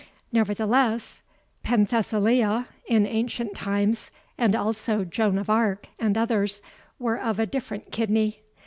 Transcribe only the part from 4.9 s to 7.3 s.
Joan of Arc, and others, were